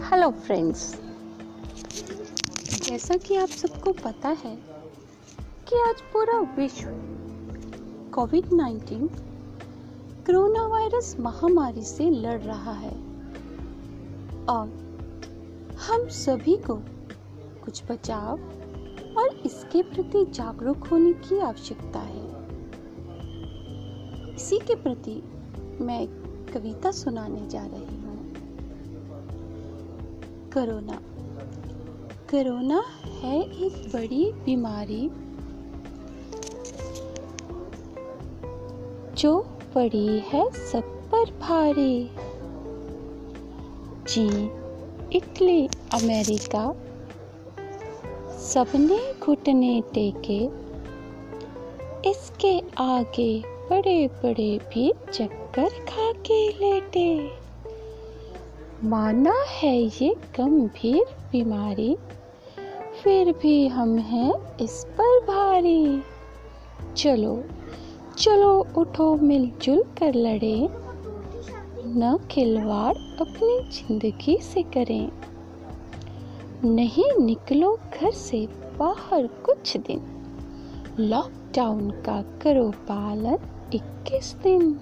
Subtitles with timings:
[0.00, 1.00] Hello friends
[2.88, 4.56] जैसा कि आप सबको पता है
[5.68, 6.86] कि आज पूरा विश्व
[8.14, 9.08] कोविड 19
[10.26, 12.92] कोरोना वायरस महामारी से लड़ रहा है।
[14.48, 14.68] और
[15.88, 16.74] हम सभी को
[17.64, 18.40] कुछ बचाव
[19.18, 22.26] और इसके प्रति जागरूक होने की आवश्यकता है।
[24.34, 25.22] इसी के प्रति
[25.84, 26.06] मैं
[26.52, 27.99] कविता सुनाने जा रही
[30.54, 31.00] कोरोना।
[32.28, 32.82] करोना
[33.20, 35.10] है एक बड़ी बीमारी
[39.14, 39.38] जो
[39.74, 42.10] पड़ी है सब पर भारी।
[44.08, 44.50] चीन
[45.12, 46.74] इटली, अमेरिका,
[48.38, 50.44] सबने घुटने टेके।
[52.10, 57.39] इसके आगे बड़े बड़े भी चक्कर खा के लेटे।
[58.84, 61.96] माना है ये गंभीर बीमारी।
[63.02, 66.02] फिर भी हम हैं इस पर भारी।
[66.96, 67.44] चलो
[68.18, 70.68] चलो उठो मिलजुल कर लड़े।
[71.86, 75.12] न खिलवाड़ अपनी ज़िंदगी से करें।
[76.64, 80.02] नहीं निकलो घर से बाहर कुछ दिन।
[81.00, 83.38] लॉकडाउन का करो पालन
[83.74, 84.80] 21 दिन।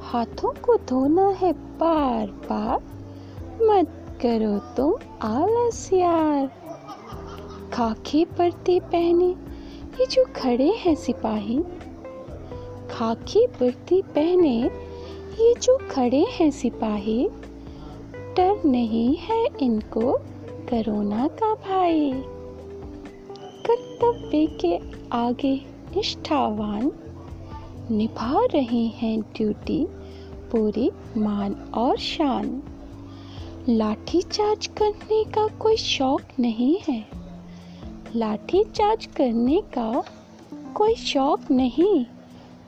[0.00, 2.76] हाथों को धोना है बार बार
[3.62, 6.46] मत करो तुम आलस यार।
[7.72, 9.28] खाकी वर्दी पहने,
[10.00, 11.58] ये जो खड़े हैं सिपाही।
[12.90, 14.62] खाकी वर्दी पहने,
[15.40, 17.28] ये जो खड़े हैं सिपाही।
[18.36, 20.12] डर नहीं है इनको
[20.70, 22.24] करोना का भाई।
[23.66, 24.80] कर्तव्य के
[25.12, 25.56] आगे
[25.96, 26.92] निष्ठावान
[27.90, 29.86] निभा रहे हैं ड्यूटी
[30.50, 32.62] पूरी मान और शान।
[33.68, 37.06] लाठी चार्ज करने का कोई शौक नहीं है।
[38.16, 40.04] लाठी चार्ज करने का
[40.74, 42.04] कोई शौक नहीं,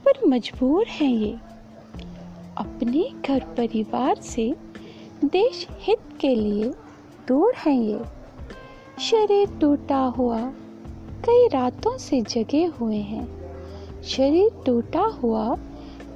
[0.04, 1.32] पर मजबूर हैं ये।
[2.56, 4.56] अपने घर परिवार से
[5.24, 6.72] देश हित के लिए
[7.28, 8.00] दूर हैं ये।
[9.00, 10.40] शरीर टूटा हुआ
[11.26, 13.39] कई रातों से जगे हुए हैं।
[14.04, 15.54] शरीर टूटा हुआ,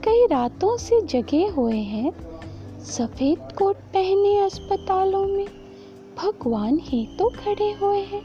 [0.05, 2.13] कई रातों से जगे हुए हैं।
[2.81, 5.47] सफ़ेद कोट पहने अस्पतालों में,
[6.19, 8.23] भगवान ही तो खड़े हुए हैं।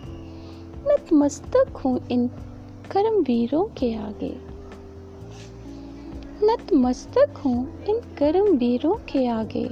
[0.88, 2.28] नतमस्तक हूँ इन
[2.92, 4.36] कर्मवीरों के आगे।
[6.44, 9.70] नतमस्तक हूँ इन कर्मवीरों के आगे।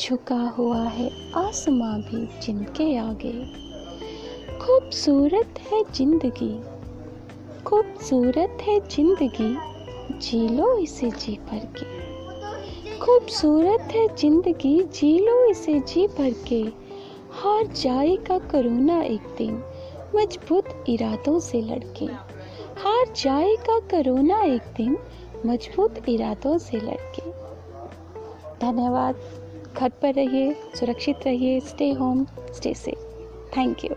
[0.00, 3.32] झुका हुआ है आसमां भी जिनके आगे।
[4.58, 6.73] खूबसूरत है ज़िंदगी।
[7.66, 9.56] खूबसूरत है ज़िंदगी,
[10.18, 16.60] जी लो इसे जी भर के। खूबसूरत है ज़िंदगी, जी लो इसे जी भर के।
[17.32, 19.62] हार जाएगा करोना एक दिन,
[20.16, 22.04] मज़बूत इरादों से लड़के।
[22.80, 24.98] हार जाएगा करोना एक दिन,
[25.46, 27.30] मज़बूत इरादों से लड़के।
[28.60, 29.14] धन्यवाद,
[29.76, 33.96] घर पर रहिए, सुरक्षित रहिए stay home stay safe thank you